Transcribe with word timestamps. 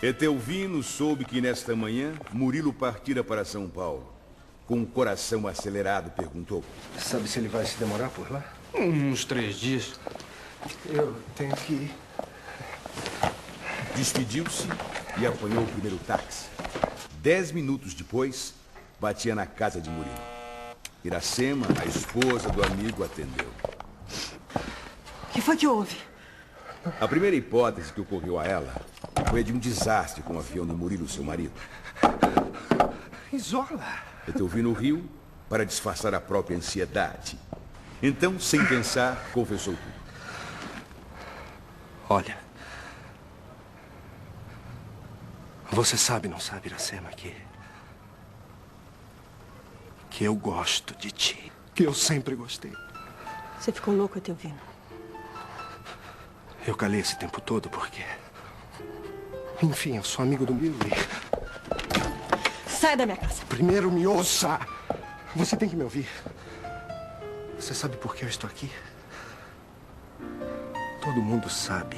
Etelvino 0.00 0.80
soube 0.80 1.24
que 1.24 1.40
nesta 1.40 1.74
manhã 1.74 2.14
Murilo 2.32 2.72
partira 2.72 3.24
para 3.24 3.44
São 3.44 3.68
Paulo. 3.68 4.06
Com 4.64 4.80
o 4.80 4.86
coração 4.86 5.48
acelerado, 5.48 6.12
perguntou: 6.12 6.62
Sabe 6.96 7.26
se 7.26 7.40
ele 7.40 7.48
vai 7.48 7.66
se 7.66 7.76
demorar 7.78 8.08
por 8.10 8.30
lá? 8.30 8.44
Uns 8.72 9.24
três 9.24 9.56
dias. 9.58 9.98
Eu 10.86 11.16
tenho 11.34 11.56
que 11.56 11.72
ir. 11.72 11.94
Despediu-se 13.96 14.68
e 15.20 15.26
apanhou 15.26 15.64
o 15.64 15.66
primeiro 15.66 15.98
táxi. 16.06 16.46
Dez 17.20 17.50
minutos 17.50 17.92
depois, 17.92 18.54
batia 19.00 19.34
na 19.34 19.46
casa 19.46 19.80
de 19.80 19.90
Murilo. 19.90 20.14
Iracema, 21.04 21.66
a 21.82 21.84
esposa 21.86 22.48
do 22.50 22.62
amigo, 22.62 23.02
atendeu. 23.02 23.48
O 25.24 25.32
que 25.32 25.40
foi 25.40 25.56
que 25.56 25.66
houve? 25.66 25.96
A 27.00 27.08
primeira 27.08 27.34
hipótese 27.34 27.92
que 27.92 28.00
ocorreu 28.00 28.38
a 28.38 28.46
ela 28.46 28.72
foi 29.28 29.44
de 29.44 29.52
um 29.52 29.58
desastre 29.58 30.22
com 30.22 30.36
o 30.36 30.38
avião 30.38 30.66
de 30.66 30.72
Murilo, 30.72 31.08
seu 31.08 31.22
marido. 31.22 31.52
Isola. 33.32 34.02
Etelvino 34.26 34.72
riu 34.72 35.08
para 35.48 35.64
disfarçar 35.66 36.14
a 36.14 36.20
própria 36.20 36.56
ansiedade. 36.56 37.38
Então, 38.02 38.40
sem 38.40 38.64
pensar, 38.64 39.30
confessou 39.32 39.74
tudo. 39.74 39.98
Olha. 42.08 42.38
Você 45.70 45.96
sabe, 45.96 46.28
não 46.28 46.40
sabe, 46.40 46.68
Iracema, 46.68 47.10
que. 47.10 47.36
que 50.08 50.24
eu 50.24 50.34
gosto 50.34 50.96
de 50.96 51.10
ti. 51.10 51.52
Que 51.74 51.84
eu 51.84 51.92
sempre 51.92 52.34
gostei. 52.34 52.72
Você 53.60 53.72
ficou 53.72 53.94
louco, 53.94 54.16
Etelvino. 54.16 54.58
Eu 56.66 56.74
calei 56.74 57.00
esse 57.00 57.16
tempo 57.18 57.40
todo 57.40 57.68
porque. 57.68 58.04
Enfim, 59.62 59.96
eu 59.96 60.04
sou 60.04 60.22
amigo 60.24 60.46
do 60.46 60.52
e. 60.54 60.70
Sai 62.68 62.96
da 62.96 63.04
minha 63.04 63.18
casa. 63.18 63.44
Primeiro 63.48 63.90
me 63.90 64.06
ouça. 64.06 64.60
Você 65.34 65.56
tem 65.56 65.68
que 65.68 65.74
me 65.74 65.82
ouvir. 65.82 66.08
Você 67.58 67.74
sabe 67.74 67.96
por 67.96 68.14
que 68.14 68.24
eu 68.24 68.28
estou 68.28 68.48
aqui? 68.48 68.70
Todo 71.02 71.20
mundo 71.20 71.50
sabe 71.50 71.96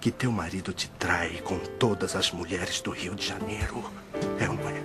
que 0.00 0.10
teu 0.10 0.32
marido 0.32 0.72
te 0.72 0.88
trai 0.90 1.42
com 1.42 1.58
todas 1.58 2.16
as 2.16 2.32
mulheres 2.32 2.80
do 2.80 2.90
Rio 2.90 3.14
de 3.14 3.26
Janeiro. 3.26 3.84
É 4.40 4.48
ou 4.48 4.54
não 4.56 4.70
é? 4.70 4.82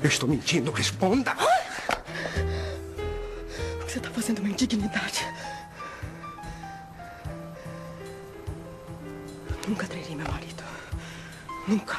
Eu 0.00 0.08
estou 0.08 0.28
mentindo. 0.28 0.70
Responda. 0.70 1.32
O 3.80 3.84
que 3.84 3.92
você 3.92 3.98
está 3.98 4.10
fazendo 4.10 4.38
uma 4.38 4.50
indignidade. 4.50 5.26
Eu 9.64 9.68
nunca 9.68 9.86
trairei 9.88 10.14
meu 10.14 10.30
marido. 10.30 10.57
Nunca. 11.68 11.98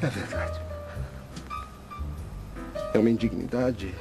É 0.00 0.06
verdade. 0.06 0.60
É 2.94 2.98
uma 2.98 3.10
indignidade. 3.10 3.94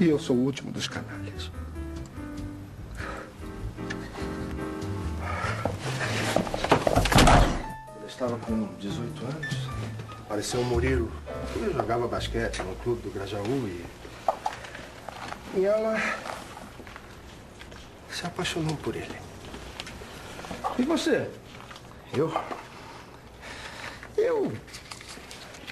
E 0.00 0.08
eu 0.08 0.18
sou 0.18 0.34
o 0.34 0.40
último 0.40 0.72
dos 0.72 0.88
canalhas. 0.88 1.48
Eu 8.00 8.08
estava 8.08 8.36
com 8.38 8.66
18 8.80 9.24
anos. 9.24 9.68
Apareceu 10.22 10.58
um 10.58 10.64
Murilo. 10.64 11.12
Eu 11.54 11.72
jogava 11.72 12.08
basquete 12.08 12.62
no 12.62 12.74
clube 12.76 13.02
do 13.02 13.10
Grajaú 13.12 13.68
e. 13.68 13.84
E 15.54 15.64
ela. 15.64 16.31
Se 18.14 18.26
apaixonou 18.26 18.76
por 18.76 18.94
ele. 18.94 19.16
E 20.78 20.82
você? 20.82 21.30
Eu. 22.12 22.32
Eu. 24.16 24.52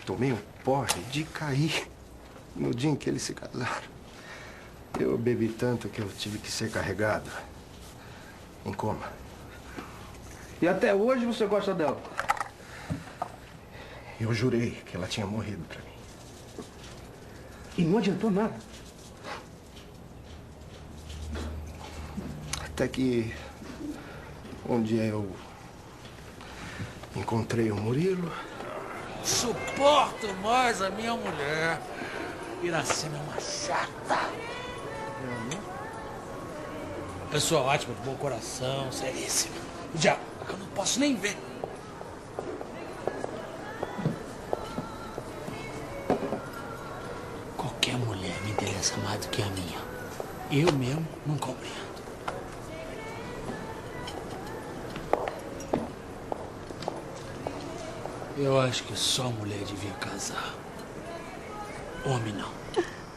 Tomei 0.07 0.33
um 0.33 0.39
porre 0.65 1.01
de 1.11 1.25
cair 1.25 1.87
no 2.57 2.75
dia 2.75 2.91
em 2.91 2.97
que 2.97 3.09
eles 3.09 3.23
se 3.23 3.35
casaram. 3.35 3.91
Eu 4.99 5.17
bebi 5.17 5.49
tanto 5.49 5.89
que 5.89 6.01
eu 6.01 6.09
tive 6.09 6.39
que 6.39 6.51
ser 6.51 6.71
carregado. 6.71 7.31
Em 8.65 8.73
coma. 8.73 9.11
E 10.61 10.69
até 10.69 10.95
hoje 10.95 11.25
você 11.25 11.47
gosta 11.47 11.73
dela? 11.73 12.01
Eu 14.21 14.35
jurei 14.35 14.73
que 14.85 14.97
ela 14.97 15.07
tinha 15.07 15.27
morrido 15.27 15.65
pra 15.67 15.79
mim. 15.81 16.65
E 17.79 17.83
não 17.83 17.99
adiantou 17.99 18.31
nada. 18.31 18.70
Até 22.81 22.89
que 22.89 23.35
um 24.67 24.83
dia 24.83 25.03
eu 25.03 25.31
encontrei 27.15 27.71
o 27.71 27.77
Murilo. 27.77 28.33
Suporto 29.23 30.27
mais 30.43 30.81
a 30.81 30.89
minha 30.89 31.15
mulher. 31.15 31.79
Iracema 32.63 33.19
é 33.19 33.21
uma 33.21 33.39
chata. 33.39 34.31
Pessoa 37.31 37.61
ótima, 37.61 37.95
de 37.97 38.01
bom 38.01 38.15
coração, 38.15 38.91
seríssima. 38.91 39.57
O 39.95 39.99
diabo, 39.99 40.23
é 40.49 40.51
eu 40.51 40.57
não 40.57 40.67
posso 40.69 41.01
nem 41.01 41.15
ver. 41.17 41.37
Qualquer 47.59 47.99
mulher 47.99 48.41
me 48.43 48.53
interessa 48.53 48.97
mais 49.05 49.21
do 49.21 49.29
que 49.29 49.43
a 49.43 49.47
minha. 49.49 49.79
Eu 50.51 50.73
mesmo 50.73 51.07
não 51.27 51.37
compreendo. 51.37 51.90
Eu 58.43 58.59
acho 58.59 58.85
que 58.85 58.97
só 58.97 59.25
mulher 59.25 59.63
devia 59.65 59.93
casar. 59.93 60.55
Homem 62.07 62.33
não. 62.33 62.49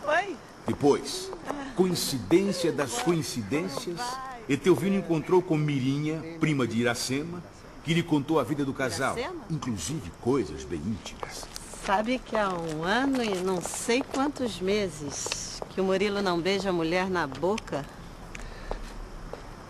Oi. 0.05 0.35
Depois, 0.67 1.31
coincidência 1.77 2.73
das 2.73 3.01
coincidências, 3.01 4.01
Etelvino 4.49 4.97
encontrou 4.97 5.41
com 5.41 5.55
Mirinha, 5.55 6.21
prima 6.41 6.67
de 6.67 6.81
Iracema, 6.81 7.41
que 7.85 7.93
lhe 7.93 8.03
contou 8.03 8.37
a 8.37 8.43
vida 8.43 8.65
do 8.65 8.73
casal, 8.73 9.17
Iracema? 9.17 9.45
inclusive 9.49 10.11
coisas 10.19 10.65
bem 10.65 10.81
íntimas. 10.81 11.45
Sabe 11.85 12.19
que 12.19 12.35
há 12.35 12.49
um 12.49 12.83
ano 12.83 13.23
e 13.23 13.35
não 13.35 13.61
sei 13.61 14.03
quantos 14.13 14.59
meses 14.59 15.61
que 15.69 15.79
o 15.79 15.85
Murilo 15.85 16.21
não 16.21 16.41
beija 16.41 16.69
a 16.69 16.73
mulher 16.73 17.09
na 17.09 17.25
boca? 17.25 17.85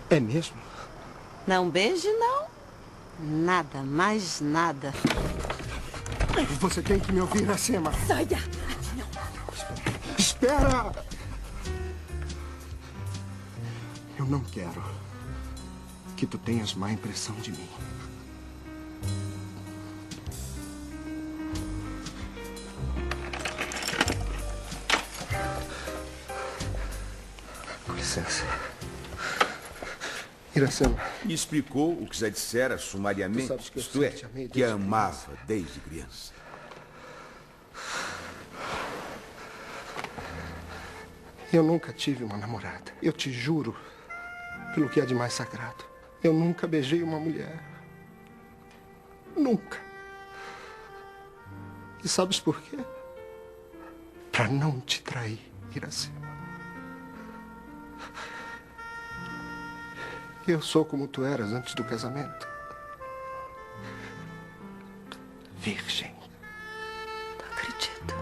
É 0.10 0.20
mesmo? 0.20 0.58
Não 1.46 1.70
beije, 1.70 2.12
não. 2.14 2.44
Nada, 3.20 3.84
mais 3.84 4.42
nada. 4.42 4.92
Você 6.60 6.82
tem 6.82 7.00
que 7.00 7.12
me 7.12 7.22
ouvir, 7.22 7.44
Iracema. 7.44 7.92
Saia. 8.08 8.40
Espera! 10.18 10.92
Eu 14.18 14.26
não 14.26 14.40
quero 14.40 14.84
que 16.16 16.26
tu 16.26 16.38
tenhas 16.38 16.74
má 16.74 16.92
impressão 16.92 17.36
de 17.36 17.52
mim. 17.52 17.70
Com 27.86 27.94
licença. 27.94 28.63
Iracema, 30.56 30.98
E 31.26 31.34
explicou 31.34 31.94
o 31.94 32.08
que 32.08 32.18
já 32.18 32.30
dissera 32.30 32.78
sumariamente, 32.78 33.72
que 33.72 33.80
isto 33.80 34.04
é, 34.04 34.10
que 34.52 34.64
a 34.64 34.74
amava 34.74 35.34
desde 35.48 35.80
criança. 35.80 36.32
eu 41.58 41.64
nunca 41.64 41.94
tive 41.94 42.24
uma 42.24 42.36
namorada. 42.38 42.92
Eu 43.02 43.14
te 43.14 43.32
juro, 43.32 43.76
pelo 44.74 44.90
que 44.90 45.00
é 45.00 45.06
de 45.06 45.14
mais 45.14 45.34
sagrado. 45.34 45.86
Eu 46.24 46.34
nunca 46.34 46.66
beijei 46.66 47.04
uma 47.04 47.20
mulher. 47.20 47.64
Nunca. 49.36 49.80
E 52.04 52.08
sabes 52.08 52.40
por 52.40 52.60
quê? 52.62 52.78
Pra 54.32 54.48
não 54.48 54.82
te 54.82 55.02
trair, 55.02 55.40
Iracema. 55.76 56.23
Eu 60.48 60.62
sou 60.62 60.84
como 60.84 61.08
tu 61.08 61.24
eras 61.24 61.54
antes 61.54 61.74
do 61.74 61.84
casamento. 61.84 62.48
Virgem. 65.58 66.14
Não 67.40 67.46
acredito. 67.54 68.14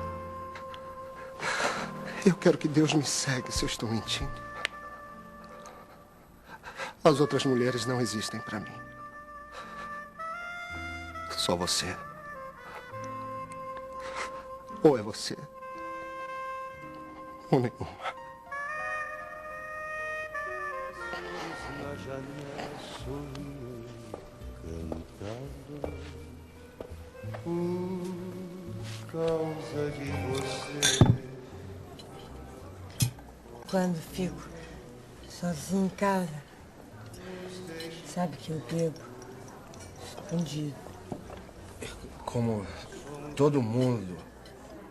Eu 2.25 2.35
quero 2.35 2.57
que 2.57 2.67
Deus 2.67 2.93
me 2.93 3.03
segue 3.03 3.51
se 3.51 3.63
eu 3.63 3.67
estou 3.67 3.89
mentindo. 3.89 4.31
As 7.03 7.19
outras 7.19 7.43
mulheres 7.45 7.87
não 7.87 7.99
existem 7.99 8.39
pra 8.39 8.59
mim. 8.59 8.81
Só 11.31 11.55
você. 11.55 11.97
Ou 14.83 14.97
é 14.97 15.01
você, 15.01 15.37
ou 17.51 17.59
nenhuma. 17.59 18.20
Quando 33.69 33.95
fico 33.95 34.49
sozinho 35.29 35.85
em 35.85 35.89
casa, 35.89 36.43
sabe 38.05 38.35
que 38.35 38.51
eu 38.51 38.61
bebo 38.69 38.99
escondido. 40.05 40.75
Como 42.25 42.67
todo 43.35 43.61
mundo 43.61 44.17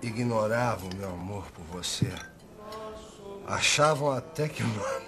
ignorava 0.03 0.87
o 0.87 0.97
meu 0.97 1.11
amor 1.11 1.51
por 1.53 1.65
você. 1.67 2.11
Achavam 3.47 4.11
até 4.13 4.49
que 4.49 4.63
eu 4.63 4.69
não 4.69 5.00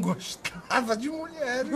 gostava 0.00 0.96
de 0.96 1.10
mulheres. 1.10 1.70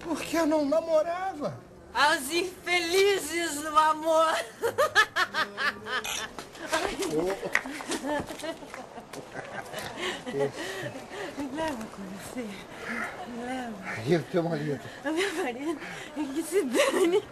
Porque 0.00 0.38
eu 0.38 0.46
não 0.46 0.64
namorava. 0.64 1.58
Aos 1.92 2.30
infelizes 2.30 3.62
do 3.62 3.76
amor. 3.76 4.34
Me 11.36 11.50
leva 11.56 11.84
com 11.84 12.02
você. 12.02 12.46
Me 13.26 13.44
leva. 13.44 13.74
E 14.06 14.16
o 14.16 14.22
teu 14.22 14.42
marido? 14.42 14.80
A 15.04 15.10
minha 15.10 15.32
marido, 15.32 15.78
ele 16.16 16.32
que 16.34 16.42
se 16.42 16.62
dane. 16.62 17.22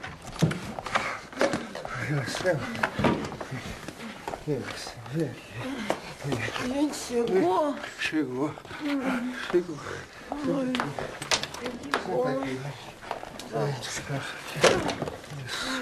Marcelo. 2.11 2.61
Vem 4.47 5.29
aqui. 5.29 6.08
A 6.25 6.67
gente 6.67 6.97
chegou. 6.97 7.77
Chegou. 8.01 8.55
Chegou. 9.51 9.79
Senta 11.61 11.89
aqui. 11.89 12.07
vai. 12.09 12.59
Vai, 13.53 13.73
descansa 13.81 14.33
aqui. 14.35 14.59
Isso. 15.47 15.79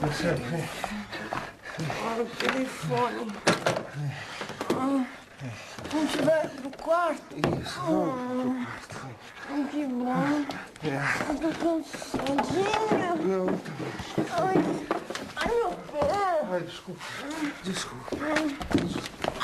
Marcelo, 0.00 0.38
vem. 0.38 0.68
Olha 2.06 2.22
o 2.22 2.26
telefone. 2.26 3.32
Ah, 4.74 5.04
Não 5.92 6.06
tiver 6.06 6.48
pro 6.48 6.70
quarto. 6.82 7.36
Isso, 7.36 7.80
vamos 7.80 8.14
pro 8.14 8.64
quarto. 8.64 9.16
Ai, 9.50 9.64
que 9.70 9.84
bom. 9.84 10.46
É. 10.82 10.96
Eu 11.28 11.34
tô 11.36 11.48
cansadinha. 11.82 13.14
Não, 13.16 13.46
tá 13.46 13.72
bom. 13.78 13.90
Ai, 14.32 14.56
ai, 15.36 15.48
meu 15.54 15.70
pé. 15.70 16.00
Ai, 16.50 16.60
desculpa. 16.62 17.02
Desculpa. 17.62 18.16
Ai, 18.22 18.56
ai, 18.70 19.35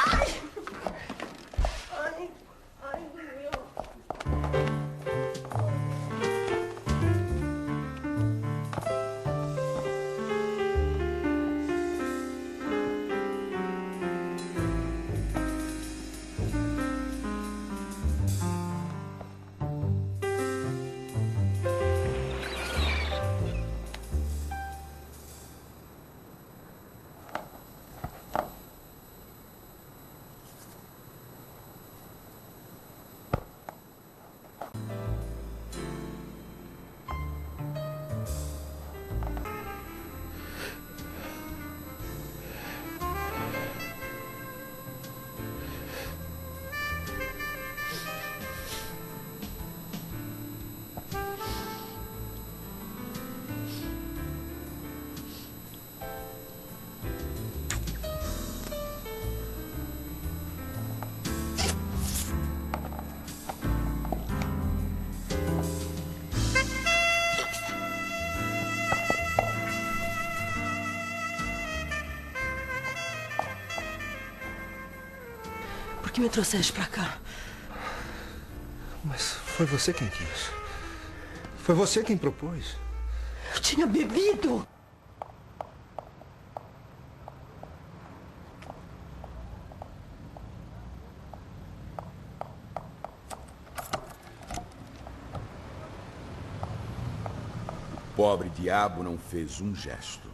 Por 76.02 76.10
que 76.10 76.20
me 76.20 76.28
trouxeste 76.28 76.72
pra 76.72 76.84
cá? 76.84 77.16
Mas 79.04 79.32
foi 79.32 79.64
você 79.66 79.92
quem 79.92 80.08
quis. 80.08 80.50
Foi 81.58 81.74
você 81.74 82.02
quem 82.02 82.18
propôs. 82.18 82.76
Eu 83.54 83.60
tinha 83.60 83.86
bebido. 83.86 84.66
O 97.94 98.14
pobre 98.16 98.48
diabo 98.50 99.04
não 99.04 99.16
fez 99.16 99.60
um 99.60 99.74
gesto. 99.74 100.31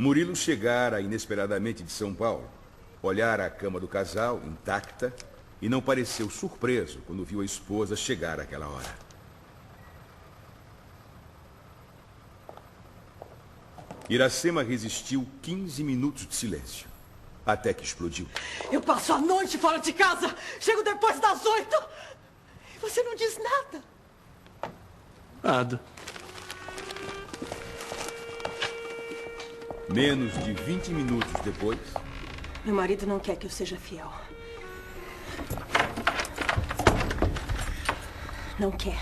Murilo 0.00 0.34
chegara 0.34 0.98
inesperadamente 1.02 1.82
de 1.82 1.92
São 1.92 2.14
Paulo, 2.14 2.50
olhara 3.02 3.44
a 3.44 3.50
cama 3.50 3.78
do 3.78 3.86
casal 3.86 4.40
intacta 4.46 5.14
e 5.60 5.68
não 5.68 5.82
pareceu 5.82 6.30
surpreso 6.30 7.02
quando 7.06 7.22
viu 7.22 7.42
a 7.42 7.44
esposa 7.44 7.94
chegar 7.94 8.40
àquela 8.40 8.66
hora. 8.66 8.96
Iracema 14.08 14.62
resistiu 14.62 15.28
15 15.42 15.84
minutos 15.84 16.26
de 16.26 16.34
silêncio, 16.34 16.88
até 17.44 17.74
que 17.74 17.84
explodiu. 17.84 18.26
Eu 18.72 18.80
passo 18.80 19.12
a 19.12 19.18
noite 19.18 19.58
fora 19.58 19.80
de 19.80 19.92
casa. 19.92 20.34
Chego 20.58 20.82
depois 20.82 21.20
das 21.20 21.44
oito. 21.44 21.76
E 22.74 22.78
você 22.78 23.02
não 23.02 23.14
diz 23.14 23.38
nada. 23.38 23.84
Nada. 25.42 25.80
Menos 29.92 30.32
de 30.44 30.52
20 30.52 30.88
minutos 30.90 31.32
depois, 31.42 31.78
Meu 32.64 32.74
marido 32.74 33.06
não 33.06 33.18
quer 33.18 33.36
que 33.36 33.46
eu 33.46 33.50
seja 33.50 33.76
fiel. 33.76 34.12
Não 38.58 38.70
quer. 38.70 38.98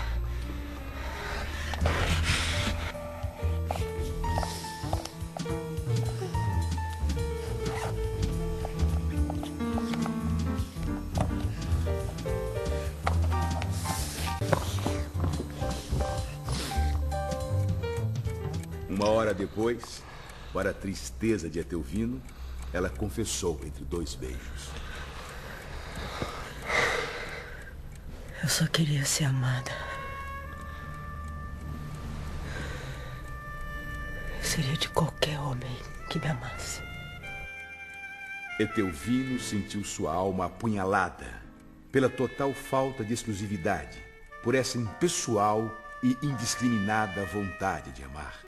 uma 18.99 19.07
hora 19.11 19.33
depois, 19.33 20.03
para 20.53 20.71
a 20.71 20.73
tristeza 20.73 21.49
de 21.49 21.59
Etelvino, 21.59 22.21
ela 22.73 22.89
confessou 22.89 23.59
entre 23.65 23.83
dois 23.85 24.15
beijos. 24.15 24.69
Eu 28.41 28.49
só 28.49 28.65
queria 28.67 29.03
ser 29.05 29.25
amada. 29.25 29.71
Eu 34.37 34.43
seria 34.43 34.77
de 34.77 34.89
qualquer 34.89 35.39
homem 35.39 35.77
que 36.09 36.19
me 36.19 36.27
amasse. 36.27 36.81
Etelvino 38.59 39.39
sentiu 39.39 39.83
sua 39.83 40.13
alma 40.13 40.45
apunhalada 40.45 41.39
pela 41.91 42.09
total 42.09 42.53
falta 42.53 43.03
de 43.03 43.13
exclusividade, 43.13 43.97
por 44.43 44.53
essa 44.53 44.77
impessoal 44.77 45.71
e 46.03 46.17
indiscriminada 46.21 47.25
vontade 47.25 47.91
de 47.91 48.03
amar. 48.03 48.33